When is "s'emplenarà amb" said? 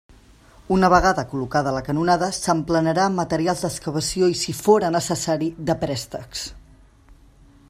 2.39-3.23